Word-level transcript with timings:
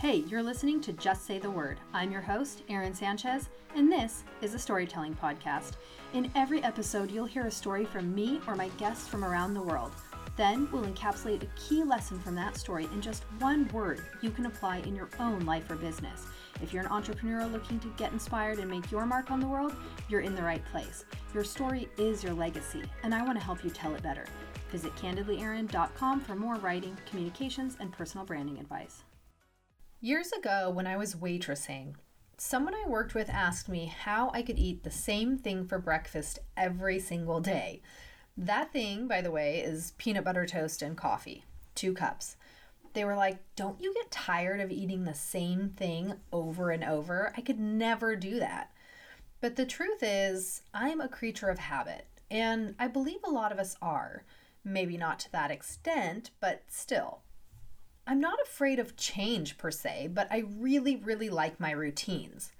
Hey, 0.00 0.18
you're 0.28 0.44
listening 0.44 0.80
to 0.82 0.92
Just 0.92 1.26
Say 1.26 1.40
the 1.40 1.50
Word. 1.50 1.80
I'm 1.92 2.12
your 2.12 2.20
host, 2.20 2.62
Erin 2.68 2.94
Sanchez, 2.94 3.48
and 3.74 3.90
this 3.90 4.22
is 4.42 4.54
a 4.54 4.58
storytelling 4.58 5.16
podcast. 5.16 5.72
In 6.14 6.30
every 6.36 6.62
episode, 6.62 7.10
you'll 7.10 7.24
hear 7.24 7.46
a 7.46 7.50
story 7.50 7.84
from 7.84 8.14
me 8.14 8.40
or 8.46 8.54
my 8.54 8.68
guests 8.78 9.08
from 9.08 9.24
around 9.24 9.54
the 9.54 9.60
world. 9.60 9.90
Then 10.36 10.68
we'll 10.70 10.84
encapsulate 10.84 11.42
a 11.42 11.48
key 11.56 11.82
lesson 11.82 12.20
from 12.20 12.36
that 12.36 12.56
story 12.56 12.84
in 12.94 13.02
just 13.02 13.24
one 13.40 13.66
word 13.72 14.00
you 14.22 14.30
can 14.30 14.46
apply 14.46 14.78
in 14.78 14.94
your 14.94 15.08
own 15.18 15.40
life 15.40 15.68
or 15.68 15.74
business. 15.74 16.26
If 16.62 16.72
you're 16.72 16.84
an 16.84 16.92
entrepreneur 16.92 17.44
looking 17.46 17.80
to 17.80 17.92
get 17.96 18.12
inspired 18.12 18.60
and 18.60 18.70
make 18.70 18.92
your 18.92 19.04
mark 19.04 19.32
on 19.32 19.40
the 19.40 19.48
world, 19.48 19.74
you're 20.08 20.20
in 20.20 20.36
the 20.36 20.42
right 20.42 20.64
place. 20.66 21.06
Your 21.34 21.42
story 21.42 21.88
is 21.98 22.22
your 22.22 22.34
legacy, 22.34 22.84
and 23.02 23.12
I 23.12 23.24
want 23.24 23.36
to 23.36 23.44
help 23.44 23.64
you 23.64 23.70
tell 23.70 23.96
it 23.96 24.02
better. 24.04 24.26
Visit 24.70 24.94
candidlyerin.com 24.94 26.20
for 26.20 26.36
more 26.36 26.54
writing, 26.54 26.96
communications, 27.10 27.76
and 27.80 27.90
personal 27.90 28.24
branding 28.24 28.58
advice. 28.58 29.02
Years 30.00 30.30
ago, 30.30 30.70
when 30.70 30.86
I 30.86 30.96
was 30.96 31.16
waitressing, 31.16 31.94
someone 32.36 32.72
I 32.72 32.88
worked 32.88 33.16
with 33.16 33.28
asked 33.28 33.68
me 33.68 33.86
how 33.86 34.30
I 34.32 34.42
could 34.42 34.56
eat 34.56 34.84
the 34.84 34.92
same 34.92 35.36
thing 35.36 35.66
for 35.66 35.80
breakfast 35.80 36.38
every 36.56 37.00
single 37.00 37.40
day. 37.40 37.82
That 38.36 38.72
thing, 38.72 39.08
by 39.08 39.22
the 39.22 39.32
way, 39.32 39.58
is 39.58 39.94
peanut 39.98 40.22
butter 40.22 40.46
toast 40.46 40.82
and 40.82 40.96
coffee, 40.96 41.42
two 41.74 41.94
cups. 41.94 42.36
They 42.92 43.04
were 43.04 43.16
like, 43.16 43.38
Don't 43.56 43.80
you 43.80 43.92
get 43.92 44.12
tired 44.12 44.60
of 44.60 44.70
eating 44.70 45.02
the 45.02 45.14
same 45.14 45.70
thing 45.70 46.14
over 46.32 46.70
and 46.70 46.84
over? 46.84 47.32
I 47.36 47.40
could 47.40 47.58
never 47.58 48.14
do 48.14 48.38
that. 48.38 48.70
But 49.40 49.56
the 49.56 49.66
truth 49.66 49.98
is, 50.02 50.62
I'm 50.72 51.00
a 51.00 51.08
creature 51.08 51.48
of 51.48 51.58
habit, 51.58 52.06
and 52.30 52.76
I 52.78 52.86
believe 52.86 53.24
a 53.24 53.30
lot 53.30 53.50
of 53.50 53.58
us 53.58 53.74
are. 53.82 54.22
Maybe 54.62 54.96
not 54.96 55.18
to 55.20 55.32
that 55.32 55.50
extent, 55.50 56.30
but 56.38 56.62
still. 56.68 57.22
I'm 58.10 58.20
not 58.20 58.40
afraid 58.42 58.78
of 58.78 58.96
change 58.96 59.58
per 59.58 59.70
se, 59.70 60.08
but 60.14 60.28
I 60.30 60.38
really, 60.38 60.96
really 60.96 61.28
like 61.28 61.60
my 61.60 61.72
routines. 61.72 62.52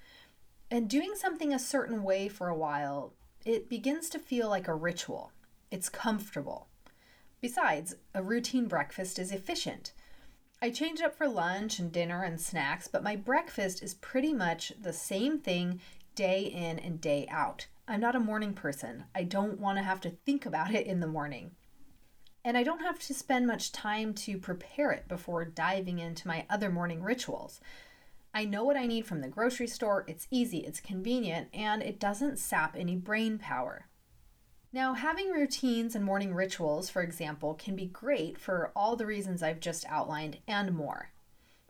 And 0.70 0.90
doing 0.90 1.14
something 1.14 1.54
a 1.54 1.58
certain 1.58 2.02
way 2.02 2.28
for 2.28 2.48
a 2.48 2.54
while, 2.54 3.14
it 3.46 3.66
begins 3.66 4.10
to 4.10 4.18
feel 4.18 4.50
like 4.50 4.68
a 4.68 4.74
ritual. 4.74 5.32
It's 5.70 5.88
comfortable. 5.88 6.68
Besides, 7.40 7.96
a 8.12 8.22
routine 8.22 8.68
breakfast 8.68 9.18
is 9.18 9.32
efficient. 9.32 9.94
I 10.60 10.68
change 10.68 11.00
up 11.00 11.16
for 11.16 11.26
lunch 11.26 11.78
and 11.78 11.90
dinner 11.90 12.24
and 12.24 12.38
snacks, 12.38 12.86
but 12.86 13.02
my 13.02 13.16
breakfast 13.16 13.82
is 13.82 13.94
pretty 13.94 14.34
much 14.34 14.74
the 14.78 14.92
same 14.92 15.38
thing 15.38 15.80
day 16.14 16.42
in 16.42 16.78
and 16.78 17.00
day 17.00 17.26
out. 17.30 17.68
I'm 17.86 18.00
not 18.00 18.16
a 18.16 18.20
morning 18.20 18.52
person. 18.52 19.04
I 19.14 19.22
don't 19.22 19.58
want 19.58 19.78
to 19.78 19.82
have 19.82 20.02
to 20.02 20.10
think 20.10 20.44
about 20.44 20.74
it 20.74 20.86
in 20.86 21.00
the 21.00 21.06
morning 21.06 21.52
and 22.48 22.56
I 22.56 22.62
don't 22.62 22.80
have 22.80 22.98
to 23.00 23.12
spend 23.12 23.46
much 23.46 23.72
time 23.72 24.14
to 24.14 24.38
prepare 24.38 24.90
it 24.90 25.06
before 25.06 25.44
diving 25.44 25.98
into 25.98 26.26
my 26.26 26.46
other 26.48 26.70
morning 26.70 27.02
rituals. 27.02 27.60
I 28.32 28.46
know 28.46 28.64
what 28.64 28.78
I 28.78 28.86
need 28.86 29.04
from 29.04 29.20
the 29.20 29.28
grocery 29.28 29.66
store, 29.66 30.06
it's 30.08 30.26
easy, 30.30 30.60
it's 30.60 30.80
convenient, 30.80 31.48
and 31.52 31.82
it 31.82 32.00
doesn't 32.00 32.38
sap 32.38 32.74
any 32.74 32.96
brain 32.96 33.38
power. 33.38 33.84
Now, 34.72 34.94
having 34.94 35.28
routines 35.28 35.94
and 35.94 36.02
morning 36.02 36.34
rituals, 36.34 36.88
for 36.88 37.02
example, 37.02 37.52
can 37.52 37.76
be 37.76 37.84
great 37.84 38.40
for 38.40 38.72
all 38.74 38.96
the 38.96 39.04
reasons 39.04 39.42
I've 39.42 39.60
just 39.60 39.84
outlined 39.86 40.38
and 40.48 40.74
more. 40.74 41.10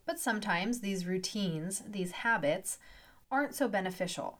But 0.06 0.20
sometimes 0.20 0.78
these 0.78 1.06
routines, 1.06 1.82
these 1.88 2.12
habits, 2.12 2.78
aren't 3.32 3.56
so 3.56 3.66
beneficial. 3.66 4.38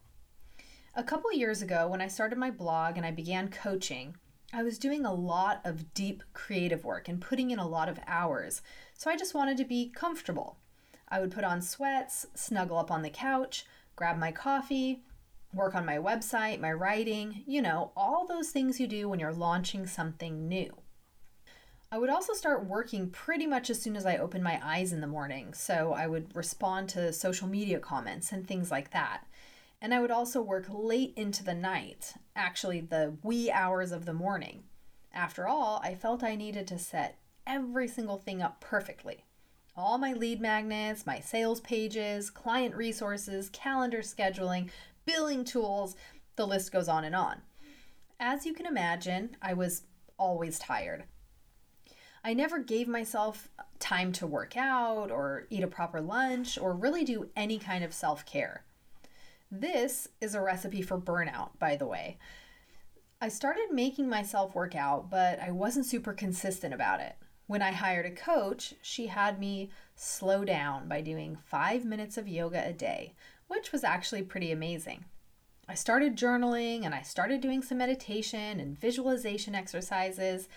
A 0.95 1.03
couple 1.03 1.33
years 1.33 1.63
ago, 1.63 1.89
when 1.89 2.01
I 2.01 2.07
started 2.07 2.39
my 2.39 2.53
blog 2.53 2.97
and 2.97 3.05
I 3.05 3.11
began 3.11 3.51
coaching, 3.51 4.15
I 4.53 4.63
was 4.63 4.79
doing 4.79 5.05
a 5.05 5.13
lot 5.13 5.61
of 5.65 5.93
deep 5.93 6.23
creative 6.33 6.83
work 6.83 7.07
and 7.07 7.21
putting 7.21 7.51
in 7.51 7.59
a 7.59 7.69
lot 7.69 7.91
of 7.91 8.01
hours, 8.07 8.63
so 8.95 9.11
I 9.11 9.17
just 9.17 9.35
wanted 9.35 9.59
to 9.59 9.65
be 9.65 9.91
comfortable. 9.95 10.57
I 11.07 11.21
would 11.21 11.31
put 11.31 11.45
on 11.45 11.61
sweats, 11.61 12.27
snuggle 12.35 12.79
up 12.79 12.91
on 12.91 13.03
the 13.03 13.11
couch, 13.11 13.67
grab 13.95 14.17
my 14.17 14.33
coffee, 14.33 15.03
work 15.53 15.75
on 15.75 15.85
my 15.85 15.99
website, 15.99 16.61
my 16.61 16.73
writing, 16.73 17.43
you 17.47 17.61
know, 17.61 17.93
all 17.95 18.27
those 18.27 18.49
things 18.49 18.81
you 18.81 18.87
do 18.87 19.07
when 19.07 19.21
you're 19.21 19.33
launching 19.33 19.87
something 19.87 20.49
new. 20.49 20.75
I 21.93 21.99
would 21.99 22.11
also 22.11 22.33
start 22.33 22.67
working 22.67 23.11
pretty 23.11 23.47
much 23.47 23.69
as 23.69 23.81
soon 23.81 23.97
as 23.97 24.07
I 24.07 24.17
opened 24.17 24.45
my 24.45 24.61
eyes 24.63 24.95
in 24.95 25.03
the 25.03 25.07
morning, 25.07 25.53
so 25.53 25.93
I 25.93 26.07
would 26.07 26.35
respond 26.35 26.89
to 26.91 27.13
social 27.13 27.49
media 27.49 27.81
comments 27.81 28.33
and 28.33 28.47
things 28.47 28.71
like 28.71 28.93
that. 28.93 29.25
And 29.81 29.95
I 29.95 30.01
would 30.01 30.11
also 30.11 30.43
work 30.43 30.67
late 30.69 31.13
into 31.17 31.45
the 31.45 31.55
night, 31.55 32.15
actually, 32.35 32.81
the 32.81 33.17
wee 33.23 33.51
hours 33.51 33.93
of 33.93 34.07
the 34.07 34.13
morning. 34.13 34.65
After 35.13 35.47
all, 35.47 35.81
I 35.85 35.95
felt 35.95 36.25
I 36.25 36.35
needed 36.35 36.67
to 36.69 36.79
set 36.79 37.19
every 37.47 37.89
single 37.89 38.19
thing 38.19 38.43
up 38.43 38.61
perfectly. 38.61 39.25
All 39.77 39.97
my 39.97 40.13
lead 40.13 40.41
magnets, 40.41 41.07
my 41.07 41.21
sales 41.21 41.61
pages, 41.61 42.31
client 42.31 42.75
resources, 42.75 43.49
calendar 43.51 43.99
scheduling, 43.99 44.71
billing 45.05 45.45
tools, 45.45 45.95
the 46.35 46.47
list 46.47 46.73
goes 46.73 46.89
on 46.89 47.05
and 47.05 47.15
on. 47.15 47.43
As 48.19 48.45
you 48.45 48.53
can 48.53 48.67
imagine, 48.67 49.37
I 49.41 49.55
was 49.55 49.83
always 50.19 50.59
tired. 50.59 51.05
I 52.25 52.35
never 52.35 52.59
gave 52.59 52.89
myself 52.89 53.49
time 53.79 54.13
to 54.13 54.27
work 54.27 54.57
out 54.57 55.11
or 55.11 55.47
eat 55.51 55.63
a 55.63 55.69
proper 55.69 56.01
lunch 56.01 56.59
or 56.59 56.73
really 56.73 57.05
do 57.05 57.31
any 57.37 57.59
kind 57.59 57.85
of 57.85 57.95
self 57.95 58.27
care. 58.27 58.65
This 59.51 60.09
is 60.21 60.35
a 60.35 60.43
recipe 60.43 60.83
for 60.83 60.99
burnout, 60.99 61.59
by 61.59 61.77
the 61.77 61.87
way. 61.87 62.19
I 63.21 63.29
started 63.29 63.73
making 63.73 64.09
myself 64.09 64.55
work 64.55 64.77
out, 64.77 65.11
but 65.11 65.41
I 65.41 65.51
wasn't 65.51 65.87
super 65.87 66.13
consistent 66.13 66.75
about 66.75 67.01
it. 67.01 67.17
When 67.47 67.63
I 67.63 67.73
hired 67.73 68.05
a 68.05 68.11
coach, 68.11 68.75
she 68.83 69.07
had 69.07 69.41
me 69.41 69.71
slow 69.97 70.45
down 70.45 70.87
by 70.87 71.01
doing 71.01 71.39
five 71.47 71.85
minutes 71.85 72.19
of 72.19 72.29
yoga 72.29 72.63
a 72.67 72.75
day, 72.75 73.15
which 73.47 73.73
was 73.73 73.83
actually 73.83 74.23
pretty 74.23 74.53
amazing. 74.53 75.07
I 75.67 75.75
started 75.75 76.17
journaling 76.17 76.85
and 76.85 76.95
I 76.95 77.01
started 77.01 77.41
doing 77.41 77.63
some 77.63 77.79
meditation 77.79 78.61
and 78.61 78.79
visualization 78.79 79.55
exercises, 79.55 80.49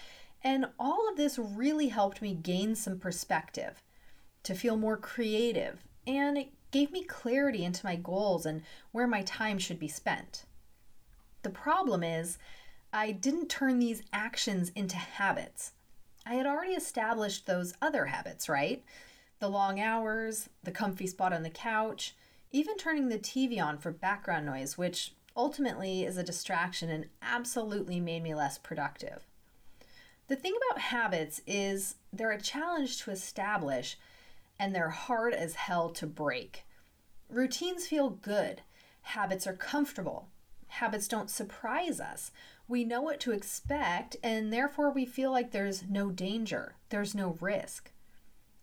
and 0.44 0.66
all 0.78 1.09
of 1.09 1.16
this 1.16 1.40
really 1.40 1.88
helped 1.88 2.22
me 2.22 2.34
gain 2.34 2.75
some 2.75 3.00
perspective, 3.00 3.81
to 4.44 4.53
feel 4.53 4.75
more 4.75 4.97
creative, 4.97 5.85
and 6.06 6.38
it 6.38 6.50
gave 6.72 6.92
me 6.92 7.04
clarity 7.04 7.64
into 7.64 7.86
my 7.86 7.96
goals 7.96 8.46
and 8.46 8.64
where 8.92 9.08
my 9.08 9.22
time 9.24 9.59
should 9.59 9.80
be 9.80 9.88
spent. 9.88 10.46
The 11.44 11.50
problem 11.50 12.04
is, 12.04 12.38
I 12.94 13.12
didn't 13.12 13.50
turn 13.50 13.80
these 13.80 14.04
actions 14.12 14.72
into 14.76 14.98
habits. 14.98 15.74
I 16.26 16.36
had 16.36 16.46
already 16.46 16.74
established 16.74 17.46
those 17.46 17.74
other 17.82 18.06
habits, 18.06 18.48
right? 18.50 18.84
The 19.40 19.50
long 19.50 19.80
hours, 19.80 20.50
the 20.64 20.72
comfy 20.72 21.08
spot 21.08 21.34
on 21.34 21.44
the 21.44 21.50
couch, 21.50 22.16
even 22.52 22.78
turning 22.78 23.09
the 23.09 23.18
TV 23.18 23.62
on 23.64 23.78
for 23.78 23.92
background 23.92 24.46
noise, 24.46 24.78
which 24.78 25.14
ultimately 25.36 26.03
is 26.03 26.18
a 26.18 26.24
distraction 26.24 26.90
and 26.90 27.06
absolutely 27.22 28.00
made 28.00 28.24
me 28.24 28.36
less 28.36 28.58
productive. 28.58 29.26
The 30.28 30.36
thing 30.36 30.53
about 30.70 30.82
habits 30.82 31.42
is 31.48 31.96
they're 32.14 32.32
a 32.32 32.42
challenge 32.42 33.02
to 33.03 33.12
establish 33.12 33.98
and 34.61 34.75
they're 34.75 34.89
hard 34.89 35.33
as 35.33 35.55
hell 35.55 35.89
to 35.89 36.05
break. 36.05 36.67
Routines 37.29 37.88
feel 37.88 38.11
good, 38.11 38.61
habits 39.01 39.47
are 39.47 39.55
comfortable. 39.55 40.29
Habits 40.67 41.07
don't 41.07 41.31
surprise 41.31 41.99
us. 41.99 42.31
We 42.67 42.85
know 42.85 43.01
what 43.01 43.19
to 43.22 43.31
expect, 43.31 44.17
and 44.22 44.53
therefore 44.53 44.91
we 44.91 45.03
feel 45.07 45.31
like 45.31 45.49
there's 45.49 45.83
no 45.89 46.11
danger, 46.11 46.75
there's 46.89 47.16
no 47.16 47.39
risk. 47.41 47.91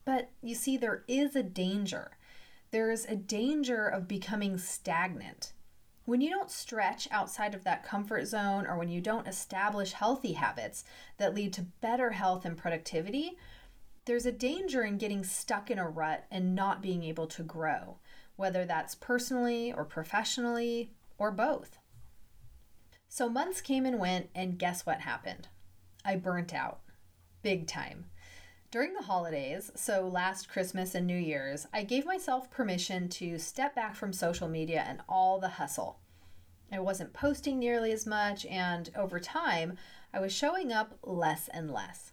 But 0.04 0.30
you 0.40 0.54
see, 0.54 0.76
there 0.76 1.02
is 1.08 1.34
a 1.34 1.42
danger. 1.42 2.12
There's 2.70 3.04
a 3.04 3.16
danger 3.16 3.88
of 3.88 4.06
becoming 4.06 4.56
stagnant. 4.56 5.52
When 6.04 6.20
you 6.20 6.30
don't 6.30 6.50
stretch 6.50 7.08
outside 7.10 7.54
of 7.54 7.64
that 7.64 7.84
comfort 7.84 8.26
zone 8.26 8.66
or 8.66 8.78
when 8.78 8.88
you 8.88 9.00
don't 9.00 9.26
establish 9.26 9.92
healthy 9.92 10.34
habits 10.34 10.84
that 11.16 11.34
lead 11.34 11.52
to 11.54 11.66
better 11.80 12.10
health 12.12 12.44
and 12.44 12.56
productivity, 12.56 13.36
there's 14.08 14.24
a 14.24 14.32
danger 14.32 14.82
in 14.84 14.96
getting 14.96 15.22
stuck 15.22 15.70
in 15.70 15.78
a 15.78 15.86
rut 15.86 16.24
and 16.30 16.54
not 16.54 16.80
being 16.80 17.04
able 17.04 17.26
to 17.26 17.42
grow, 17.42 17.98
whether 18.36 18.64
that's 18.64 18.94
personally 18.94 19.70
or 19.70 19.84
professionally 19.84 20.94
or 21.18 21.30
both. 21.30 21.76
So 23.06 23.28
months 23.28 23.60
came 23.60 23.84
and 23.84 23.98
went, 23.98 24.30
and 24.34 24.58
guess 24.58 24.86
what 24.86 25.02
happened? 25.02 25.48
I 26.06 26.16
burnt 26.16 26.54
out. 26.54 26.80
Big 27.42 27.66
time. 27.66 28.06
During 28.70 28.94
the 28.94 29.02
holidays, 29.02 29.70
so 29.74 30.08
last 30.08 30.48
Christmas 30.48 30.94
and 30.94 31.06
New 31.06 31.18
Year's, 31.18 31.66
I 31.74 31.82
gave 31.84 32.06
myself 32.06 32.50
permission 32.50 33.10
to 33.10 33.38
step 33.38 33.74
back 33.74 33.94
from 33.94 34.14
social 34.14 34.48
media 34.48 34.86
and 34.88 35.02
all 35.06 35.38
the 35.38 35.48
hustle. 35.48 35.98
I 36.72 36.78
wasn't 36.78 37.12
posting 37.12 37.58
nearly 37.58 37.92
as 37.92 38.06
much, 38.06 38.46
and 38.46 38.88
over 38.96 39.20
time, 39.20 39.76
I 40.14 40.20
was 40.20 40.32
showing 40.32 40.72
up 40.72 40.94
less 41.02 41.48
and 41.48 41.70
less. 41.70 42.12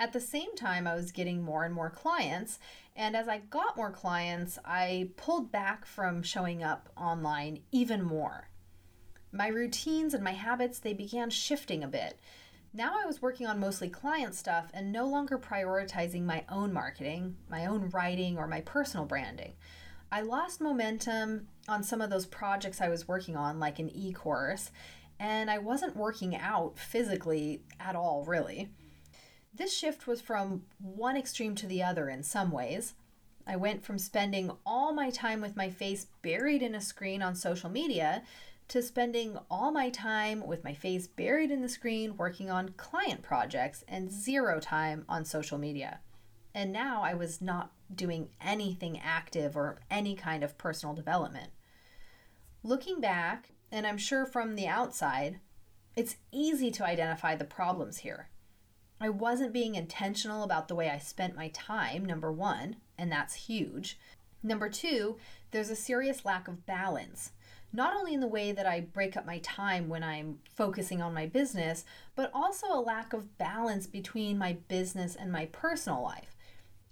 At 0.00 0.12
the 0.12 0.20
same 0.20 0.56
time, 0.56 0.86
I 0.86 0.94
was 0.94 1.12
getting 1.12 1.42
more 1.42 1.64
and 1.64 1.74
more 1.74 1.90
clients. 1.90 2.58
And 2.96 3.14
as 3.16 3.28
I 3.28 3.38
got 3.38 3.76
more 3.76 3.90
clients, 3.90 4.58
I 4.64 5.10
pulled 5.16 5.52
back 5.52 5.86
from 5.86 6.22
showing 6.22 6.62
up 6.62 6.88
online 6.96 7.60
even 7.70 8.02
more. 8.02 8.48
My 9.32 9.48
routines 9.48 10.12
and 10.12 10.22
my 10.22 10.32
habits, 10.32 10.78
they 10.78 10.92
began 10.92 11.30
shifting 11.30 11.82
a 11.82 11.88
bit. 11.88 12.18
Now 12.74 12.94
I 13.02 13.06
was 13.06 13.22
working 13.22 13.46
on 13.46 13.60
mostly 13.60 13.88
client 13.88 14.34
stuff 14.34 14.70
and 14.74 14.92
no 14.92 15.06
longer 15.06 15.38
prioritizing 15.38 16.24
my 16.24 16.44
own 16.48 16.72
marketing, 16.72 17.36
my 17.50 17.66
own 17.66 17.90
writing, 17.90 18.38
or 18.38 18.46
my 18.46 18.62
personal 18.62 19.06
branding. 19.06 19.52
I 20.10 20.20
lost 20.22 20.60
momentum 20.60 21.48
on 21.68 21.82
some 21.82 22.00
of 22.00 22.10
those 22.10 22.26
projects 22.26 22.80
I 22.80 22.88
was 22.88 23.08
working 23.08 23.36
on, 23.36 23.58
like 23.58 23.78
an 23.78 23.90
e 23.94 24.12
course, 24.12 24.70
and 25.18 25.50
I 25.50 25.58
wasn't 25.58 25.96
working 25.96 26.36
out 26.36 26.78
physically 26.78 27.62
at 27.78 27.94
all, 27.94 28.24
really. 28.24 28.70
This 29.54 29.76
shift 29.76 30.06
was 30.06 30.20
from 30.20 30.62
one 30.78 31.16
extreme 31.16 31.54
to 31.56 31.66
the 31.66 31.82
other 31.82 32.08
in 32.08 32.22
some 32.22 32.50
ways. 32.50 32.94
I 33.46 33.56
went 33.56 33.84
from 33.84 33.98
spending 33.98 34.50
all 34.64 34.94
my 34.94 35.10
time 35.10 35.40
with 35.40 35.56
my 35.56 35.68
face 35.68 36.06
buried 36.22 36.62
in 36.62 36.74
a 36.74 36.80
screen 36.80 37.22
on 37.22 37.34
social 37.34 37.68
media 37.68 38.22
to 38.68 38.80
spending 38.80 39.38
all 39.50 39.70
my 39.70 39.90
time 39.90 40.46
with 40.46 40.64
my 40.64 40.72
face 40.72 41.06
buried 41.06 41.50
in 41.50 41.60
the 41.60 41.68
screen 41.68 42.16
working 42.16 42.50
on 42.50 42.70
client 42.78 43.22
projects 43.22 43.84
and 43.86 44.10
zero 44.10 44.58
time 44.58 45.04
on 45.08 45.24
social 45.24 45.58
media. 45.58 46.00
And 46.54 46.72
now 46.72 47.02
I 47.02 47.12
was 47.12 47.42
not 47.42 47.72
doing 47.94 48.30
anything 48.40 48.98
active 48.98 49.56
or 49.56 49.80
any 49.90 50.14
kind 50.14 50.42
of 50.42 50.56
personal 50.56 50.94
development. 50.94 51.50
Looking 52.62 53.00
back, 53.00 53.50
and 53.70 53.86
I'm 53.86 53.98
sure 53.98 54.24
from 54.24 54.54
the 54.54 54.68
outside, 54.68 55.40
it's 55.94 56.16
easy 56.30 56.70
to 56.70 56.86
identify 56.86 57.34
the 57.36 57.44
problems 57.44 57.98
here. 57.98 58.28
I 59.02 59.10
wasn't 59.10 59.52
being 59.52 59.74
intentional 59.74 60.44
about 60.44 60.68
the 60.68 60.74
way 60.74 60.88
I 60.88 60.98
spent 60.98 61.36
my 61.36 61.48
time, 61.48 62.06
number 62.06 62.32
one, 62.32 62.76
and 62.96 63.12
that's 63.12 63.34
huge. 63.34 63.98
Number 64.42 64.68
two, 64.70 65.18
there's 65.50 65.70
a 65.70 65.76
serious 65.76 66.24
lack 66.24 66.48
of 66.48 66.64
balance 66.64 67.32
not 67.72 67.96
only 67.96 68.12
in 68.12 68.20
the 68.20 68.26
way 68.26 68.52
that 68.52 68.66
I 68.66 68.80
break 68.80 69.16
up 69.16 69.24
my 69.24 69.38
time 69.38 69.88
when 69.88 70.02
I'm 70.02 70.38
focusing 70.54 71.00
on 71.00 71.14
my 71.14 71.26
business, 71.26 71.84
but 72.14 72.30
also 72.34 72.66
a 72.68 72.80
lack 72.80 73.12
of 73.12 73.38
balance 73.38 73.86
between 73.86 74.36
my 74.36 74.58
business 74.68 75.16
and 75.16 75.32
my 75.32 75.46
personal 75.46 76.02
life. 76.02 76.36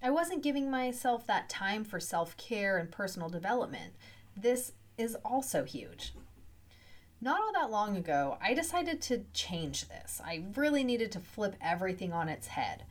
I 0.01 0.09
wasn't 0.09 0.41
giving 0.41 0.71
myself 0.71 1.27
that 1.27 1.49
time 1.49 1.83
for 1.83 1.99
self 1.99 2.35
care 2.37 2.79
and 2.79 2.91
personal 2.91 3.29
development. 3.29 3.93
This 4.35 4.71
is 4.97 5.15
also 5.23 5.63
huge. 5.63 6.13
Not 7.23 7.39
all 7.39 7.53
that 7.53 7.69
long 7.69 7.97
ago, 7.97 8.39
I 8.41 8.55
decided 8.55 8.99
to 9.03 9.25
change 9.31 9.87
this. 9.87 10.19
I 10.25 10.45
really 10.55 10.83
needed 10.83 11.11
to 11.11 11.19
flip 11.19 11.55
everything 11.61 12.11
on 12.11 12.27
its 12.27 12.47
head. 12.47 12.83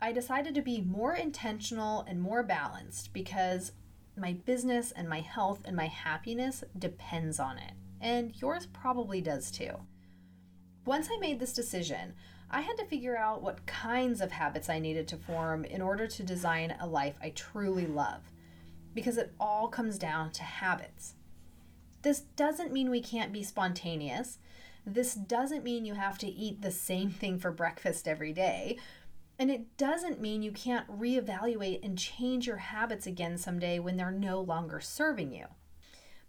I 0.00 0.10
decided 0.10 0.54
to 0.54 0.62
be 0.62 0.80
more 0.80 1.14
intentional 1.14 2.00
and 2.08 2.22
more 2.22 2.42
balanced 2.42 3.12
because 3.12 3.72
my 4.16 4.32
business 4.32 4.90
and 4.90 5.06
my 5.06 5.20
health 5.20 5.60
and 5.66 5.76
my 5.76 5.86
happiness 5.86 6.64
depends 6.78 7.38
on 7.38 7.58
it. 7.58 7.72
And 8.00 8.32
yours 8.40 8.64
probably 8.64 9.20
does 9.20 9.50
too. 9.50 9.74
Once 10.86 11.08
I 11.12 11.18
made 11.20 11.38
this 11.38 11.52
decision, 11.52 12.14
I 12.50 12.62
had 12.62 12.78
to 12.78 12.86
figure 12.86 13.18
out 13.18 13.42
what 13.42 13.66
kinds 13.66 14.22
of 14.22 14.32
habits 14.32 14.70
I 14.70 14.78
needed 14.78 15.06
to 15.08 15.16
form 15.18 15.66
in 15.66 15.82
order 15.82 16.06
to 16.06 16.22
design 16.22 16.74
a 16.80 16.86
life 16.86 17.18
I 17.22 17.30
truly 17.30 17.86
love. 17.86 18.22
Because 18.94 19.18
it 19.18 19.34
all 19.38 19.68
comes 19.68 19.98
down 19.98 20.32
to 20.32 20.42
habits. 20.42 21.14
This 22.02 22.20
doesn't 22.20 22.72
mean 22.72 22.90
we 22.90 23.00
can't 23.00 23.32
be 23.32 23.42
spontaneous. 23.42 24.38
This 24.84 25.14
doesn't 25.14 25.64
mean 25.64 25.84
you 25.84 25.94
have 25.94 26.18
to 26.18 26.26
eat 26.26 26.60
the 26.60 26.72
same 26.72 27.10
thing 27.20 27.38
for 27.38 27.50
breakfast 27.50 28.06
every 28.06 28.32
day. 28.32 28.78
And 29.38 29.50
it 29.50 29.76
doesn't 29.76 30.20
mean 30.20 30.42
you 30.42 30.52
can't 30.52 30.86
reevaluate 30.88 31.84
and 31.84 31.98
change 31.98 32.46
your 32.46 32.58
habits 32.58 33.06
again 33.06 33.38
someday 33.38 33.78
when 33.78 33.96
they're 33.96 34.10
no 34.10 34.40
longer 34.40 34.78
serving 34.78 35.32
you. 35.32 35.46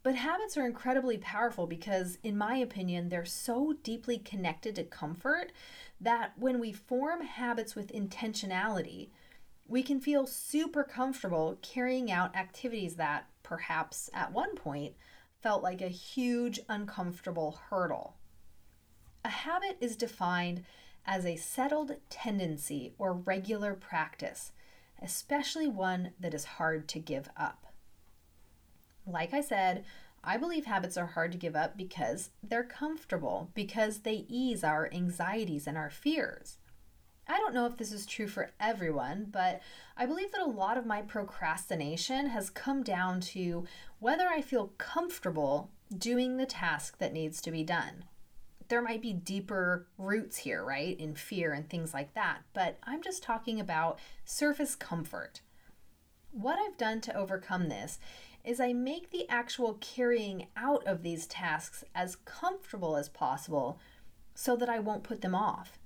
But 0.03 0.15
habits 0.15 0.57
are 0.57 0.65
incredibly 0.65 1.17
powerful 1.17 1.65
because, 1.65 2.17
in 2.23 2.37
my 2.37 2.57
opinion, 2.57 3.09
they're 3.09 3.25
so 3.25 3.75
deeply 3.83 4.17
connected 4.17 4.75
to 4.75 4.83
comfort 4.83 5.51
that 6.01 6.33
when 6.37 6.59
we 6.59 6.73
form 6.73 7.21
habits 7.21 7.75
with 7.75 7.93
intentionality, 7.93 9.09
we 9.65 9.81
can 9.81 10.01
feel 10.01 10.27
super 10.27 10.83
comfortable 10.83 11.57
carrying 11.61 12.11
out 12.11 12.35
activities 12.35 12.95
that, 12.95 13.27
perhaps 13.43 14.09
at 14.13 14.33
one 14.33 14.55
point, 14.55 14.93
felt 15.43 15.61
like 15.61 15.81
a 15.81 15.89
huge, 15.89 16.61
uncomfortable 16.69 17.59
hurdle. 17.69 18.15
A 19.25 19.29
habit 19.29 19.77
is 19.81 19.97
defined 19.97 20.63
as 21.05 21.25
a 21.25 21.35
settled 21.35 21.91
tendency 22.09 22.93
or 22.97 23.13
regular 23.13 23.73
practice, 23.73 24.53
especially 25.01 25.67
one 25.67 26.11
that 26.17 26.33
is 26.33 26.45
hard 26.45 26.87
to 26.87 26.99
give 26.99 27.29
up. 27.35 27.73
Like 29.05 29.33
I 29.33 29.41
said, 29.41 29.83
I 30.23 30.37
believe 30.37 30.65
habits 30.65 30.95
are 30.95 31.07
hard 31.07 31.33
to 31.33 31.37
give 31.37 31.57
up 31.57 31.75
because 31.75 32.29
they're 32.41 32.63
comfortable, 32.63 33.51
because 33.53 33.99
they 33.99 34.25
ease 34.29 34.63
our 34.63 34.89
anxieties 34.93 35.67
and 35.67 35.77
our 35.77 35.89
fears. 35.89 36.57
I 37.27 37.37
don't 37.37 37.53
know 37.53 37.65
if 37.65 37.77
this 37.77 37.91
is 37.91 38.05
true 38.05 38.27
for 38.27 38.51
everyone, 38.59 39.27
but 39.31 39.61
I 39.95 40.05
believe 40.05 40.31
that 40.31 40.41
a 40.41 40.49
lot 40.49 40.77
of 40.77 40.85
my 40.85 41.01
procrastination 41.01 42.27
has 42.27 42.49
come 42.49 42.83
down 42.83 43.21
to 43.21 43.65
whether 43.99 44.27
I 44.27 44.41
feel 44.41 44.73
comfortable 44.77 45.71
doing 45.95 46.37
the 46.37 46.45
task 46.45 46.97
that 46.97 47.13
needs 47.13 47.41
to 47.41 47.51
be 47.51 47.63
done 47.63 48.05
there 48.73 48.81
might 48.81 49.01
be 49.01 49.13
deeper 49.13 49.85
roots 49.99 50.37
here, 50.37 50.63
right, 50.63 50.99
in 50.99 51.13
fear 51.13 51.53
and 51.53 51.69
things 51.69 51.93
like 51.93 52.13
that. 52.13 52.39
But 52.53 52.79
I'm 52.83 53.01
just 53.01 53.21
talking 53.21 53.59
about 53.59 53.99
surface 54.25 54.75
comfort. 54.75 55.41
What 56.31 56.57
I've 56.57 56.77
done 56.77 56.99
to 57.01 57.15
overcome 57.15 57.69
this 57.69 57.99
is 58.43 58.59
I 58.59 58.73
make 58.73 59.11
the 59.11 59.29
actual 59.29 59.75
carrying 59.75 60.47
out 60.57 60.85
of 60.87 61.03
these 61.03 61.27
tasks 61.27 61.83
as 61.93 62.15
comfortable 62.25 62.97
as 62.97 63.09
possible 63.09 63.79
so 64.33 64.55
that 64.55 64.69
I 64.69 64.79
won't 64.79 65.03
put 65.03 65.21
them 65.21 65.35
off. 65.35 65.77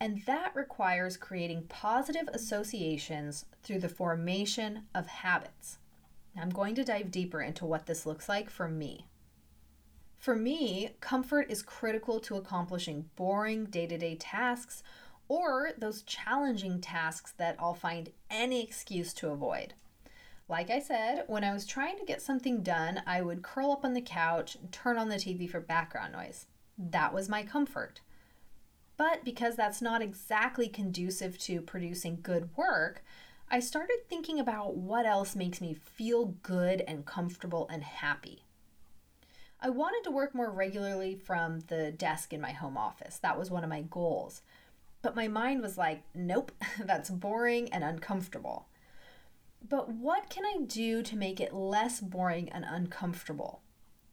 And 0.00 0.22
that 0.26 0.54
requires 0.54 1.16
creating 1.16 1.64
positive 1.68 2.28
associations 2.32 3.46
through 3.62 3.80
the 3.80 3.88
formation 3.88 4.82
of 4.94 5.06
habits. 5.06 5.78
I'm 6.38 6.50
going 6.50 6.74
to 6.74 6.84
dive 6.84 7.10
deeper 7.10 7.40
into 7.40 7.64
what 7.64 7.86
this 7.86 8.04
looks 8.04 8.28
like 8.28 8.50
for 8.50 8.68
me. 8.68 9.06
For 10.18 10.36
me, 10.36 10.90
comfort 11.00 11.50
is 11.50 11.62
critical 11.62 12.20
to 12.20 12.36
accomplishing 12.36 13.08
boring 13.16 13.66
day 13.66 13.86
to 13.86 13.96
day 13.96 14.16
tasks 14.16 14.82
or 15.28 15.70
those 15.78 16.02
challenging 16.02 16.80
tasks 16.80 17.32
that 17.38 17.56
I'll 17.58 17.74
find 17.74 18.10
any 18.30 18.62
excuse 18.62 19.14
to 19.14 19.30
avoid. 19.30 19.74
Like 20.48 20.70
I 20.70 20.78
said, 20.78 21.24
when 21.26 21.42
I 21.42 21.52
was 21.52 21.66
trying 21.66 21.98
to 21.98 22.04
get 22.04 22.22
something 22.22 22.62
done, 22.62 23.02
I 23.06 23.20
would 23.22 23.42
curl 23.42 23.72
up 23.72 23.84
on 23.84 23.94
the 23.94 24.00
couch 24.00 24.54
and 24.56 24.70
turn 24.70 24.96
on 24.96 25.08
the 25.08 25.16
TV 25.16 25.50
for 25.50 25.58
background 25.58 26.12
noise. 26.12 26.46
That 26.78 27.12
was 27.12 27.28
my 27.28 27.42
comfort. 27.42 28.00
But 28.96 29.24
because 29.24 29.56
that's 29.56 29.82
not 29.82 30.02
exactly 30.02 30.68
conducive 30.68 31.38
to 31.40 31.60
producing 31.60 32.18
good 32.22 32.48
work, 32.56 33.04
I 33.50 33.60
started 33.60 33.98
thinking 34.08 34.40
about 34.40 34.76
what 34.76 35.06
else 35.06 35.36
makes 35.36 35.60
me 35.60 35.74
feel 35.74 36.34
good 36.42 36.82
and 36.88 37.04
comfortable 37.04 37.68
and 37.70 37.84
happy. 37.84 38.42
I 39.60 39.70
wanted 39.70 40.04
to 40.04 40.10
work 40.10 40.34
more 40.34 40.50
regularly 40.50 41.14
from 41.14 41.60
the 41.68 41.90
desk 41.90 42.32
in 42.32 42.40
my 42.40 42.52
home 42.52 42.76
office. 42.76 43.18
That 43.18 43.38
was 43.38 43.50
one 43.50 43.64
of 43.64 43.70
my 43.70 43.82
goals. 43.82 44.42
But 45.02 45.16
my 45.16 45.28
mind 45.28 45.62
was 45.62 45.78
like, 45.78 46.02
nope, 46.14 46.52
that's 46.80 47.10
boring 47.10 47.72
and 47.72 47.84
uncomfortable. 47.84 48.66
But 49.66 49.88
what 49.88 50.28
can 50.28 50.44
I 50.44 50.64
do 50.66 51.02
to 51.02 51.16
make 51.16 51.40
it 51.40 51.54
less 51.54 52.00
boring 52.00 52.48
and 52.50 52.64
uncomfortable? 52.68 53.60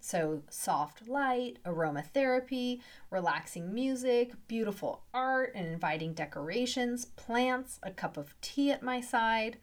So, 0.05 0.43
soft 0.49 1.07
light, 1.07 1.59
aromatherapy, 1.63 2.81
relaxing 3.09 3.73
music, 3.73 4.33
beautiful 4.49 5.05
art, 5.13 5.53
and 5.55 5.65
inviting 5.65 6.13
decorations, 6.13 7.05
plants, 7.05 7.79
a 7.81 7.89
cup 7.89 8.17
of 8.17 8.35
tea 8.41 8.69
at 8.69 8.83
my 8.83 8.99
side. 8.99 9.59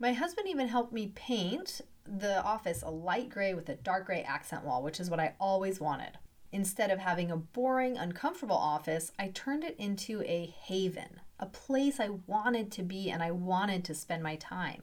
My 0.00 0.14
husband 0.14 0.48
even 0.48 0.66
helped 0.66 0.92
me 0.92 1.12
paint 1.14 1.80
the 2.04 2.42
office 2.42 2.82
a 2.82 2.90
light 2.90 3.28
gray 3.30 3.54
with 3.54 3.68
a 3.68 3.76
dark 3.76 4.06
gray 4.06 4.24
accent 4.24 4.64
wall, 4.64 4.82
which 4.82 4.98
is 4.98 5.08
what 5.08 5.20
I 5.20 5.36
always 5.38 5.80
wanted. 5.80 6.18
Instead 6.50 6.90
of 6.90 6.98
having 6.98 7.30
a 7.30 7.36
boring, 7.36 7.96
uncomfortable 7.96 8.56
office, 8.56 9.12
I 9.16 9.28
turned 9.28 9.62
it 9.62 9.76
into 9.78 10.22
a 10.22 10.52
haven, 10.60 11.20
a 11.38 11.46
place 11.46 12.00
I 12.00 12.08
wanted 12.26 12.72
to 12.72 12.82
be 12.82 13.12
and 13.12 13.22
I 13.22 13.30
wanted 13.30 13.84
to 13.84 13.94
spend 13.94 14.24
my 14.24 14.34
time. 14.34 14.82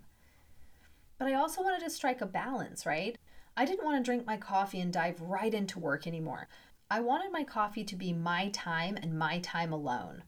But 1.17 1.27
I 1.27 1.33
also 1.33 1.61
wanted 1.61 1.83
to 1.83 1.89
strike 1.89 2.21
a 2.21 2.25
balance, 2.25 2.85
right? 2.85 3.17
I 3.59 3.65
didn't 3.65 3.83
want 3.83 3.97
to 3.97 4.09
drink 4.09 4.25
my 4.25 4.37
coffee 4.37 4.79
and 4.79 4.93
dive 4.93 5.19
right 5.19 5.53
into 5.53 5.79
work 5.79 6.07
anymore. 6.07 6.47
I 6.89 7.01
wanted 7.01 7.33
my 7.33 7.43
coffee 7.43 7.83
to 7.83 7.95
be 7.97 8.13
my 8.13 8.47
time 8.53 8.95
and 8.95 9.19
my 9.19 9.39
time 9.39 9.73
alone. 9.73 10.23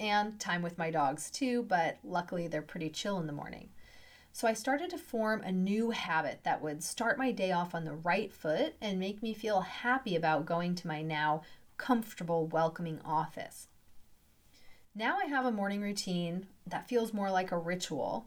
And 0.00 0.40
time 0.40 0.62
with 0.62 0.78
my 0.78 0.90
dogs 0.90 1.30
too, 1.30 1.62
but 1.62 1.98
luckily 2.02 2.48
they're 2.48 2.60
pretty 2.60 2.90
chill 2.90 3.20
in 3.20 3.28
the 3.28 3.32
morning. 3.32 3.68
So 4.32 4.48
I 4.48 4.54
started 4.54 4.90
to 4.90 4.98
form 4.98 5.42
a 5.42 5.52
new 5.52 5.92
habit 5.92 6.40
that 6.42 6.60
would 6.60 6.82
start 6.82 7.18
my 7.18 7.30
day 7.30 7.52
off 7.52 7.72
on 7.72 7.84
the 7.84 7.94
right 7.94 8.32
foot 8.32 8.74
and 8.80 8.98
make 8.98 9.22
me 9.22 9.32
feel 9.32 9.60
happy 9.60 10.16
about 10.16 10.44
going 10.44 10.74
to 10.74 10.88
my 10.88 11.02
now 11.02 11.42
comfortable, 11.76 12.48
welcoming 12.48 12.98
office. 13.04 13.68
Now 14.92 15.18
I 15.22 15.26
have 15.26 15.44
a 15.44 15.52
morning 15.52 15.82
routine 15.82 16.48
that 16.66 16.88
feels 16.88 17.14
more 17.14 17.30
like 17.30 17.52
a 17.52 17.58
ritual 17.58 18.26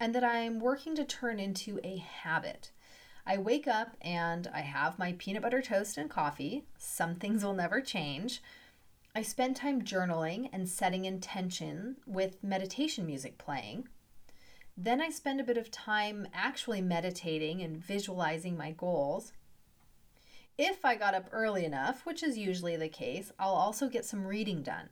and 0.00 0.12
that 0.16 0.24
I'm 0.24 0.58
working 0.58 0.96
to 0.96 1.04
turn 1.04 1.38
into 1.38 1.78
a 1.84 1.98
habit. 1.98 2.72
I 3.26 3.38
wake 3.38 3.66
up 3.66 3.96
and 4.02 4.48
I 4.52 4.60
have 4.60 4.98
my 4.98 5.14
peanut 5.18 5.42
butter 5.42 5.62
toast 5.62 5.96
and 5.96 6.10
coffee. 6.10 6.64
Some 6.76 7.14
things 7.14 7.42
will 7.42 7.54
never 7.54 7.80
change. 7.80 8.42
I 9.14 9.22
spend 9.22 9.56
time 9.56 9.82
journaling 9.82 10.50
and 10.52 10.68
setting 10.68 11.06
intention 11.06 11.96
with 12.06 12.42
meditation 12.42 13.06
music 13.06 13.38
playing. 13.38 13.88
Then 14.76 15.00
I 15.00 15.08
spend 15.08 15.40
a 15.40 15.44
bit 15.44 15.56
of 15.56 15.70
time 15.70 16.26
actually 16.34 16.82
meditating 16.82 17.62
and 17.62 17.78
visualizing 17.78 18.56
my 18.56 18.72
goals. 18.72 19.32
If 20.58 20.84
I 20.84 20.94
got 20.94 21.14
up 21.14 21.28
early 21.32 21.64
enough, 21.64 22.04
which 22.04 22.22
is 22.22 22.36
usually 22.36 22.76
the 22.76 22.88
case, 22.88 23.32
I'll 23.38 23.54
also 23.54 23.88
get 23.88 24.04
some 24.04 24.26
reading 24.26 24.62
done. 24.62 24.90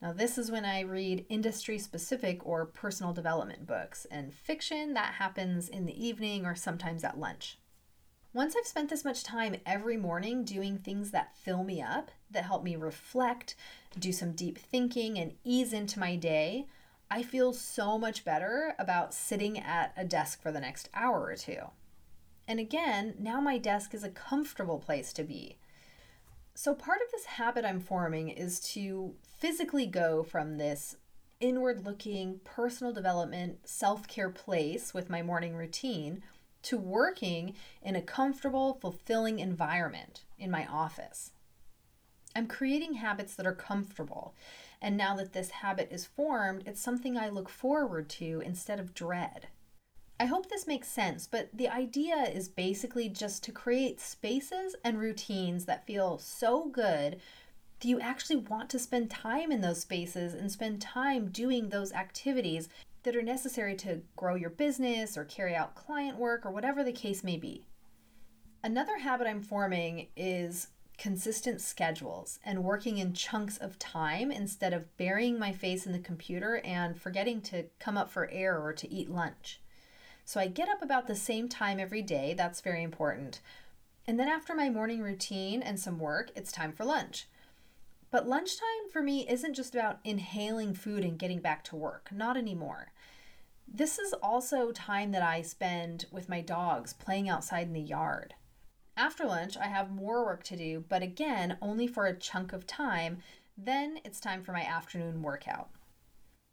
Now, 0.00 0.12
this 0.12 0.38
is 0.38 0.50
when 0.50 0.64
I 0.64 0.80
read 0.80 1.26
industry 1.28 1.78
specific 1.78 2.46
or 2.46 2.66
personal 2.66 3.12
development 3.12 3.66
books, 3.66 4.06
and 4.10 4.32
fiction 4.32 4.94
that 4.94 5.14
happens 5.14 5.68
in 5.68 5.86
the 5.86 6.06
evening 6.06 6.46
or 6.46 6.54
sometimes 6.54 7.04
at 7.04 7.18
lunch. 7.18 7.58
Once 8.34 8.56
I've 8.58 8.66
spent 8.66 8.90
this 8.90 9.04
much 9.04 9.22
time 9.22 9.54
every 9.64 9.96
morning 9.96 10.42
doing 10.42 10.76
things 10.76 11.12
that 11.12 11.36
fill 11.36 11.62
me 11.62 11.80
up, 11.80 12.10
that 12.32 12.44
help 12.44 12.64
me 12.64 12.74
reflect, 12.74 13.54
do 13.96 14.10
some 14.10 14.32
deep 14.32 14.58
thinking, 14.58 15.16
and 15.16 15.34
ease 15.44 15.72
into 15.72 16.00
my 16.00 16.16
day, 16.16 16.66
I 17.08 17.22
feel 17.22 17.52
so 17.52 17.96
much 17.96 18.24
better 18.24 18.74
about 18.76 19.14
sitting 19.14 19.56
at 19.60 19.94
a 19.96 20.04
desk 20.04 20.42
for 20.42 20.50
the 20.50 20.58
next 20.58 20.88
hour 20.94 21.22
or 21.22 21.36
two. 21.36 21.60
And 22.48 22.58
again, 22.58 23.14
now 23.20 23.40
my 23.40 23.56
desk 23.56 23.94
is 23.94 24.02
a 24.02 24.10
comfortable 24.10 24.80
place 24.80 25.12
to 25.12 25.22
be. 25.22 25.56
So, 26.56 26.74
part 26.74 26.98
of 27.04 27.12
this 27.12 27.26
habit 27.26 27.64
I'm 27.64 27.78
forming 27.78 28.30
is 28.30 28.58
to 28.72 29.14
physically 29.38 29.86
go 29.86 30.24
from 30.24 30.58
this 30.58 30.96
inward 31.38 31.84
looking, 31.84 32.40
personal 32.42 32.92
development, 32.92 33.60
self 33.64 34.08
care 34.08 34.30
place 34.30 34.92
with 34.92 35.08
my 35.08 35.22
morning 35.22 35.54
routine 35.54 36.22
to 36.64 36.76
working 36.76 37.54
in 37.82 37.96
a 37.96 38.02
comfortable, 38.02 38.78
fulfilling 38.80 39.38
environment 39.38 40.24
in 40.38 40.50
my 40.50 40.66
office. 40.66 41.32
I'm 42.36 42.46
creating 42.46 42.94
habits 42.94 43.34
that 43.36 43.46
are 43.46 43.54
comfortable. 43.54 44.34
And 44.82 44.96
now 44.96 45.14
that 45.16 45.32
this 45.32 45.50
habit 45.50 45.88
is 45.90 46.04
formed, 46.04 46.64
it's 46.66 46.80
something 46.80 47.16
I 47.16 47.28
look 47.28 47.48
forward 47.48 48.08
to 48.10 48.42
instead 48.44 48.80
of 48.80 48.92
dread. 48.92 49.48
I 50.18 50.26
hope 50.26 50.48
this 50.48 50.66
makes 50.66 50.88
sense, 50.88 51.26
but 51.26 51.48
the 51.52 51.68
idea 51.68 52.16
is 52.16 52.48
basically 52.48 53.08
just 53.08 53.42
to 53.44 53.52
create 53.52 54.00
spaces 54.00 54.76
and 54.84 54.98
routines 54.98 55.64
that 55.64 55.86
feel 55.86 56.18
so 56.18 56.66
good 56.66 57.20
that 57.80 57.88
you 57.88 58.00
actually 58.00 58.36
want 58.36 58.70
to 58.70 58.78
spend 58.78 59.10
time 59.10 59.50
in 59.50 59.60
those 59.60 59.80
spaces 59.80 60.32
and 60.34 60.50
spend 60.50 60.80
time 60.80 61.30
doing 61.30 61.68
those 61.68 61.92
activities 61.92 62.68
that 63.04 63.14
are 63.14 63.22
necessary 63.22 63.74
to 63.76 64.02
grow 64.16 64.34
your 64.34 64.50
business 64.50 65.16
or 65.16 65.24
carry 65.24 65.54
out 65.54 65.74
client 65.74 66.18
work 66.18 66.44
or 66.44 66.50
whatever 66.50 66.82
the 66.82 66.92
case 66.92 67.22
may 67.22 67.36
be. 67.36 67.66
Another 68.62 68.98
habit 68.98 69.26
I'm 69.26 69.42
forming 69.42 70.08
is 70.16 70.68
consistent 70.96 71.60
schedules 71.60 72.38
and 72.44 72.64
working 72.64 72.98
in 72.98 73.12
chunks 73.12 73.58
of 73.58 73.78
time 73.78 74.30
instead 74.30 74.72
of 74.72 74.96
burying 74.96 75.38
my 75.38 75.52
face 75.52 75.86
in 75.86 75.92
the 75.92 75.98
computer 75.98 76.60
and 76.64 77.00
forgetting 77.00 77.40
to 77.42 77.64
come 77.78 77.96
up 77.96 78.10
for 78.10 78.30
air 78.30 78.60
or 78.60 78.72
to 78.72 78.90
eat 78.90 79.10
lunch. 79.10 79.60
So 80.24 80.40
I 80.40 80.46
get 80.46 80.68
up 80.68 80.82
about 80.82 81.06
the 81.06 81.16
same 81.16 81.48
time 81.48 81.78
every 81.78 82.00
day. 82.00 82.32
That's 82.32 82.60
very 82.60 82.82
important. 82.82 83.40
And 84.06 84.18
then 84.18 84.28
after 84.28 84.54
my 84.54 84.70
morning 84.70 85.02
routine 85.02 85.62
and 85.62 85.78
some 85.78 85.98
work, 85.98 86.30
it's 86.34 86.52
time 86.52 86.72
for 86.72 86.84
lunch. 86.84 87.26
But 88.14 88.28
lunchtime 88.28 88.88
for 88.92 89.02
me 89.02 89.28
isn't 89.28 89.54
just 89.54 89.74
about 89.74 89.98
inhaling 90.04 90.72
food 90.74 91.02
and 91.02 91.18
getting 91.18 91.40
back 91.40 91.64
to 91.64 91.74
work, 91.74 92.10
not 92.12 92.36
anymore. 92.36 92.92
This 93.66 93.98
is 93.98 94.12
also 94.22 94.70
time 94.70 95.10
that 95.10 95.22
I 95.24 95.42
spend 95.42 96.06
with 96.12 96.28
my 96.28 96.40
dogs 96.40 96.92
playing 96.92 97.28
outside 97.28 97.66
in 97.66 97.72
the 97.72 97.80
yard. 97.80 98.34
After 98.96 99.24
lunch, 99.24 99.56
I 99.56 99.66
have 99.66 99.90
more 99.90 100.24
work 100.24 100.44
to 100.44 100.56
do, 100.56 100.84
but 100.88 101.02
again, 101.02 101.58
only 101.60 101.88
for 101.88 102.06
a 102.06 102.16
chunk 102.16 102.52
of 102.52 102.68
time. 102.68 103.18
Then 103.58 103.98
it's 104.04 104.20
time 104.20 104.44
for 104.44 104.52
my 104.52 104.62
afternoon 104.62 105.20
workout. 105.20 105.70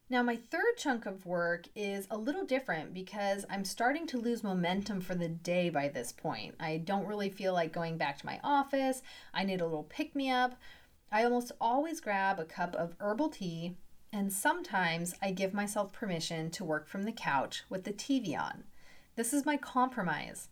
Now, 0.10 0.24
my 0.24 0.38
third 0.38 0.78
chunk 0.78 1.06
of 1.06 1.28
work 1.28 1.68
is 1.76 2.08
a 2.10 2.18
little 2.18 2.44
different 2.44 2.94
because 2.94 3.46
I'm 3.52 3.66
starting 3.66 4.08
to 4.08 4.18
lose 4.18 4.44
momentum 4.44 5.00
for 5.00 5.14
the 5.14 5.30
day 5.30 5.70
by 5.70 5.90
this 5.90 6.12
point. 6.12 6.56
I 6.60 6.78
don't 6.78 7.06
really 7.06 7.30
feel 7.30 7.54
like 7.54 7.72
going 7.72 7.98
back 7.98 8.18
to 8.18 8.26
my 8.26 8.40
office. 8.44 9.04
I 9.32 9.44
need 9.44 9.62
a 9.62 9.66
little 9.66 9.84
pick 9.84 10.16
me 10.16 10.32
up. 10.32 10.56
I 11.14 11.26
almost 11.26 11.52
always 11.60 12.00
grab 12.00 12.40
a 12.40 12.46
cup 12.46 12.74
of 12.74 12.96
herbal 13.00 13.30
tea, 13.30 13.76
and 14.14 14.32
sometimes 14.32 15.14
I 15.22 15.32
give 15.32 15.54
myself 15.54 15.92
permission 15.92 16.50
to 16.52 16.64
work 16.64 16.88
from 16.88 17.04
the 17.04 17.12
couch 17.12 17.64
with 17.70 17.84
the 17.84 17.92
TV 17.92 18.40
on. 18.40 18.64
This 19.18 19.34
is 19.34 19.46
my 19.46 19.58
compromise. 19.58 20.48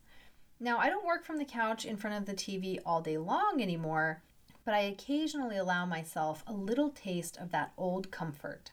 Now, 0.59 0.77
I 0.77 0.89
don't 0.89 1.05
work 1.05 1.23
from 1.23 1.37
the 1.37 1.45
couch 1.45 1.85
in 1.85 1.95
front 1.95 2.17
of 2.17 2.25
the 2.25 2.33
TV 2.33 2.77
all 2.85 3.01
day 3.01 3.17
long 3.17 3.61
anymore, 3.61 4.21
but 4.65 4.73
I 4.73 4.79
occasionally 4.79 5.55
allow 5.55 5.85
myself 5.85 6.43
a 6.45 6.51
little 6.51 6.89
taste 6.89 7.37
of 7.37 7.51
that 7.51 7.71
old 7.77 8.11
comfort. 8.11 8.71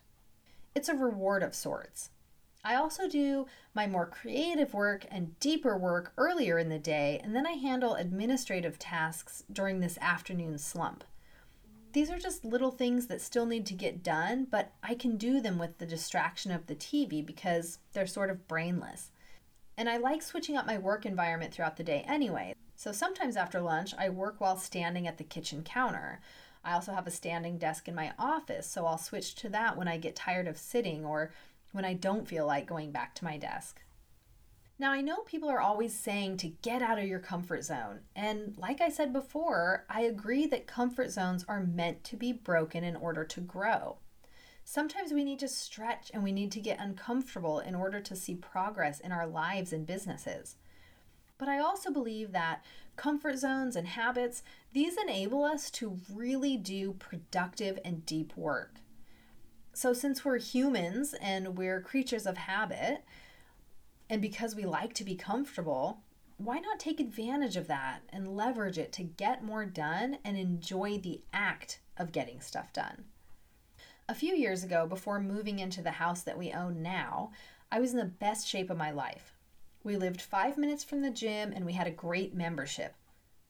It's 0.75 0.88
a 0.88 0.95
reward 0.97 1.45
of 1.45 1.55
sorts. 1.55 2.11
I 2.64 2.75
also 2.75 3.09
do 3.09 3.47
my 3.75 3.87
more 3.87 4.07
creative 4.07 4.75
work 4.75 5.07
and 5.09 5.38
deeper 5.38 5.78
work 5.78 6.12
earlier 6.19 6.59
in 6.59 6.69
the 6.69 6.81
day, 6.81 7.21
and 7.23 7.35
then 7.35 7.47
I 7.47 7.52
handle 7.52 7.95
administrative 7.95 8.76
tasks 8.76 9.45
during 9.52 9.78
this 9.78 9.99
afternoon 9.99 10.59
slump. 10.59 11.05
These 11.97 12.11
are 12.11 12.19
just 12.19 12.45
little 12.45 12.73
things 12.73 13.07
that 13.07 13.23
still 13.23 13.47
need 13.47 13.65
to 13.65 13.73
get 13.73 14.03
done, 14.03 14.47
but 14.50 14.71
I 14.83 14.95
can 14.95 15.17
do 15.17 15.41
them 15.41 15.57
with 15.57 15.79
the 15.79 15.87
distraction 15.87 16.53
of 16.53 16.67
the 16.67 16.75
TV 16.75 17.25
because 17.25 17.79
they're 17.95 18.07
sort 18.07 18.29
of 18.29 18.47
brainless. 18.47 19.11
And 19.79 19.88
I 19.88 19.97
like 19.97 20.21
switching 20.21 20.59
up 20.59 20.67
my 20.67 20.76
work 20.76 21.07
environment 21.07 21.55
throughout 21.55 21.79
the 21.79 21.83
day 21.83 22.05
anyway. 22.07 22.55
So 22.75 22.93
sometimes 22.93 23.35
after 23.35 23.62
lunch, 23.62 23.95
I 23.97 24.11
work 24.11 24.43
while 24.43 24.59
standing 24.59 25.07
at 25.07 25.17
the 25.17 25.25
kitchen 25.25 25.62
counter. 25.62 26.21
I 26.62 26.75
also 26.75 26.93
have 26.93 27.07
a 27.07 27.11
standing 27.11 27.57
desk 27.57 27.88
in 27.88 27.95
my 27.95 28.12
office, 28.19 28.67
so 28.67 28.85
I'll 28.85 28.99
switch 28.99 29.35
to 29.37 29.49
that 29.49 29.79
when 29.79 29.88
I 29.88 29.97
get 29.97 30.15
tired 30.15 30.49
of 30.49 30.59
sitting 30.59 31.03
or 31.07 31.33
when 31.73 31.87
I 31.87 31.95
don't 31.95 32.29
feel 32.29 32.47
like 32.47 32.67
going 32.67 32.91
back 32.91 33.15
to 33.15 33.25
my 33.25 33.38
desk. 33.38 33.81
Now, 34.78 34.92
I 34.92 35.00
know 35.00 35.21
people 35.23 35.49
are 35.49 35.61
always 35.61 35.99
saying 35.99 36.37
to 36.38 36.49
get 36.49 36.83
out 36.83 36.99
of 36.99 37.06
your 37.06 37.18
comfort 37.18 37.64
zone, 37.64 38.00
and 38.14 38.54
like 38.59 38.83
I 38.83 38.90
said 38.90 39.11
before, 39.11 39.87
I 39.88 40.02
agree 40.02 40.47
that 40.49 40.66
comfort 40.66 41.11
zones 41.11 41.47
are 41.49 41.64
meant 41.64 42.04
to 42.04 42.16
be 42.16 42.33
broken 42.33 42.85
in 42.85 42.95
order 42.95 43.25
to 43.25 43.40
grow. 43.40 43.97
Sometimes 44.64 45.12
we 45.12 45.25
need 45.25 45.38
to 45.38 45.49
stretch 45.49 46.11
and 46.12 46.23
we 46.23 46.33
need 46.33 46.52
to 46.52 46.61
get 46.61 46.78
uncomfortable 46.78 47.59
in 47.59 47.75
order 47.75 48.00
to 48.00 48.16
see 48.16 48.35
progress 48.35 49.00
in 49.00 49.12
our 49.12 49.26
lives 49.26 49.73
and 49.73 49.87
businesses. 49.87 50.56
But 51.38 51.49
I 51.49 51.59
also 51.59 51.90
believe 51.90 52.33
that 52.33 52.62
comfort 52.97 53.38
zones 53.38 53.76
and 53.76 53.87
habits, 53.87 54.42
these 54.73 54.97
enable 54.99 55.45
us 55.45 55.71
to 55.73 56.00
really 56.12 56.56
do 56.56 56.92
productive 56.95 57.78
and 57.85 58.04
deep 58.04 58.37
work. 58.37 58.80
So, 59.73 59.92
since 59.92 60.25
we're 60.25 60.38
humans 60.38 61.14
and 61.21 61.56
we're 61.56 61.80
creatures 61.80 62.26
of 62.26 62.37
habit, 62.37 63.04
and 64.09 64.23
because 64.23 64.55
we 64.55 64.65
like 64.65 64.95
to 64.95 65.05
be 65.05 65.15
comfortable, 65.15 66.01
why 66.39 66.59
not 66.59 66.79
take 66.79 67.01
advantage 67.01 67.57
of 67.57 67.67
that 67.69 68.03
and 68.11 68.37
leverage 68.37 68.79
it 68.79 68.93
to 68.93 69.03
get 69.03 69.43
more 69.43 69.65
done 69.65 70.19
and 70.25 70.37
enjoy 70.37 70.99
the 70.99 71.23
act 71.33 71.81
of 71.97 72.13
getting 72.13 72.41
stuff 72.41 72.73
done? 72.73 73.05
A 74.09 74.15
few 74.15 74.35
years 74.35 74.63
ago, 74.63 74.87
before 74.87 75.19
moving 75.19 75.59
into 75.59 75.83
the 75.83 75.93
house 75.93 76.23
that 76.23 76.39
we 76.39 76.53
own 76.53 76.83
now, 76.83 77.33
I 77.73 77.81
was 77.81 77.93
in 77.93 77.99
the 77.99 78.05
best 78.05 78.47
shape 78.47 78.71
of 78.71 78.77
my 78.77 78.93
life. 78.93 79.33
We 79.83 79.97
lived 79.97 80.21
five 80.21 80.57
minutes 80.57 80.85
from 80.85 81.03
the 81.03 81.11
gym 81.11 81.53
and 81.53 81.65
we 81.65 81.73
had 81.73 81.87
a 81.87 81.93
great 81.93 82.35
membership. 82.35 82.95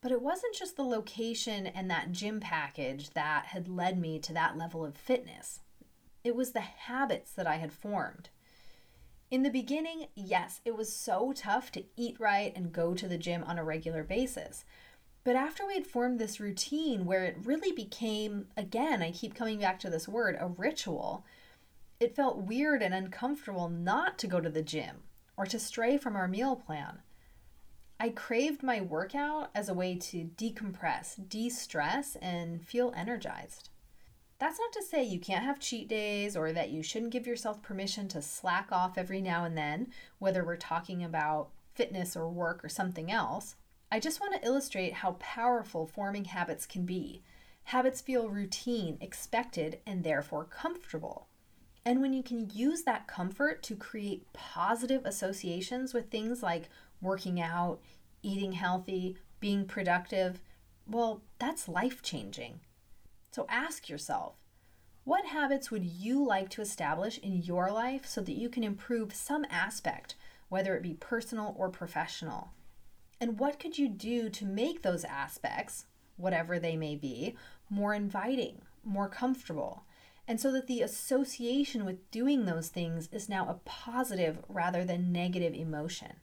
But 0.01 0.13
it 0.13 0.23
wasn't 0.23 0.55
just 0.55 0.77
the 0.77 0.85
location 0.85 1.67
and 1.67 1.91
that 1.91 2.13
gym 2.13 2.41
package 2.41 3.11
that 3.11 3.47
had 3.47 3.69
led 3.69 3.99
me 3.99 4.19
to 4.21 4.33
that 4.33 4.57
level 4.57 4.85
of 4.85 4.97
fitness. 4.97 5.61
It 6.23 6.37
was 6.37 6.53
the 6.53 6.61
habits 6.61 7.33
that 7.33 7.47
I 7.47 7.57
had 7.57 7.73
formed. 7.73 8.31
In 9.29 9.43
the 9.43 9.51
beginning, 9.51 10.07
yes, 10.15 10.61
it 10.65 10.77
was 10.77 10.95
so 10.95 11.33
tough 11.33 11.73
to 11.73 11.85
eat 11.97 12.21
right 12.21 12.53
and 12.55 12.73
go 12.73 12.95
to 12.95 13.09
the 13.09 13.19
gym 13.19 13.43
on 13.43 13.59
a 13.59 13.65
regular 13.65 14.05
basis. 14.05 14.65
But 15.25 15.35
after 15.35 15.67
we 15.67 15.75
had 15.75 15.87
formed 15.87 16.21
this 16.21 16.39
routine 16.39 17.05
where 17.05 17.25
it 17.25 17.37
really 17.43 17.73
became, 17.73 18.47
again, 18.57 19.03
I 19.03 19.11
keep 19.11 19.35
coming 19.35 19.59
back 19.59 19.81
to 19.81 19.91
this 19.91 20.07
word, 20.07 20.37
a 20.39 20.47
ritual, 20.47 21.25
it 21.99 22.15
felt 22.15 22.39
weird 22.39 22.83
and 22.83 22.95
uncomfortable 22.95 23.69
not 23.69 24.17
to 24.19 24.29
go 24.29 24.41
to 24.41 24.49
the 24.49 24.63
gym 24.63 25.03
or 25.37 25.45
to 25.47 25.59
stray 25.59 25.99
from 25.99 26.15
our 26.15 26.29
meal 26.29 26.55
plan. 26.55 27.01
I 27.99 28.11
craved 28.11 28.63
my 28.63 28.81
workout 28.81 29.51
as 29.57 29.69
a 29.69 29.75
way 29.75 29.97
to 29.97 30.31
decompress, 30.37 31.29
de 31.29 31.49
stress, 31.49 32.17
and 32.23 32.63
feel 32.65 32.93
energized. 32.95 33.71
That's 34.39 34.59
not 34.59 34.73
to 34.73 34.83
say 34.83 35.03
you 35.03 35.19
can't 35.19 35.45
have 35.45 35.59
cheat 35.59 35.89
days 35.89 36.37
or 36.37 36.53
that 36.53 36.71
you 36.71 36.83
shouldn't 36.83 37.13
give 37.13 37.27
yourself 37.27 37.63
permission 37.63 38.07
to 38.09 38.21
slack 38.21 38.69
off 38.71 38.99
every 38.99 39.23
now 39.23 39.45
and 39.45 39.57
then, 39.57 39.89
whether 40.19 40.45
we're 40.45 40.57
talking 40.57 41.03
about 41.03 41.51
fitness 41.75 42.15
or 42.17 42.29
work 42.29 42.63
or 42.63 42.69
something 42.69 43.11
else. 43.11 43.57
I 43.91 43.99
just 43.99 44.21
want 44.21 44.35
to 44.35 44.47
illustrate 44.47 44.95
how 44.95 45.13
powerful 45.13 45.87
forming 45.87 46.27
habits 46.27 46.67
can 46.67 46.85
be. 46.85 47.23
Habits 47.65 48.01
feel 48.01 48.29
routine, 48.29 48.99
expected, 49.01 49.81
and 49.87 50.05
therefore 50.05 50.45
comfortable. 50.45 51.29
And 51.85 52.03
when 52.03 52.13
you 52.13 52.23
can 52.23 52.51
use 52.53 52.83
that 52.83 53.07
comfort 53.07 53.63
to 53.65 53.77
create 53.77 54.33
positive 54.33 55.07
associations 55.07 55.95
with 55.95 56.11
things 56.11 56.43
like 56.43 56.69
working 57.01 57.41
out, 57.41 57.81
eating 58.23 58.53
healthy, 58.53 59.17
being 59.41 59.67
productive, 59.67 60.43
well, 60.87 61.23
that's 61.39 61.69
life 61.69 62.03
changing. 62.03 62.61
So 63.37 63.45
ask 63.51 63.91
yourself 63.91 64.33
what 65.05 65.27
habits 65.27 65.71
would 65.71 65.85
you 65.85 66.25
like 66.25 66.49
to 66.49 66.63
establish 66.63 67.19
in 67.19 67.43
your 67.43 67.71
life 67.71 68.07
so 68.07 68.23
that 68.23 68.33
you 68.33 68.49
can 68.49 68.65
improve 68.65 69.15
some 69.15 69.45
aspect, 69.51 70.15
whether 70.49 70.75
it 70.75 70.83
be 70.83 70.95
personal 70.95 71.55
or 71.59 71.69
professional? 71.69 72.53
And 73.21 73.39
what 73.39 73.61
could 73.61 73.77
you 73.77 73.89
do 73.89 74.31
to 74.31 74.47
make 74.47 74.81
those 74.81 75.05
aspects, 75.05 75.85
whatever 76.17 76.59
they 76.59 76.77
may 76.77 76.97
be, 76.97 77.37
more 77.69 77.93
inviting, 77.93 78.63
more 78.83 79.11
comfortable? 79.11 79.85
And 80.27 80.41
so 80.41 80.51
that 80.53 80.67
the 80.67 80.81
association 80.81 81.85
with 81.85 82.11
doing 82.11 82.47
those 82.47 82.69
things 82.69 83.07
is 83.13 83.29
now 83.29 83.51
a 83.51 83.61
positive 83.69 84.39
rather 84.49 84.83
than 84.83 85.13
negative 85.13 85.53
emotion. 85.53 86.15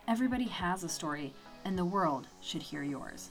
Everybody 0.09 0.45
has 0.45 0.85
a 0.85 0.89
story, 0.89 1.33
and 1.65 1.79
the 1.79 1.85
world 1.85 2.27
should 2.41 2.63
hear 2.63 2.83
yours. 2.83 3.31